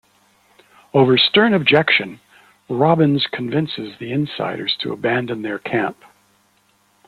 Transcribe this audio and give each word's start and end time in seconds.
Over 0.95 1.15
stern 1.19 1.53
objection, 1.53 2.21
Robbins 2.67 3.27
convinces 3.31 3.99
the 3.99 4.11
Insiders 4.11 4.75
to 4.79 4.93
abandon 4.93 5.43
their 5.43 5.59
camp. 5.59 6.03